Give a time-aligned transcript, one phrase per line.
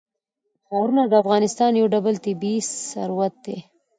[0.67, 2.57] ښارونه د افغانستان یو ډول طبعي
[2.91, 3.57] ثروت دی.